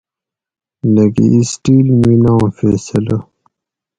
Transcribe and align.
لکہ 0.93 1.25
اسٹیل 1.37 1.87
ملاں 2.01 2.43
فیصلہ 2.57 3.17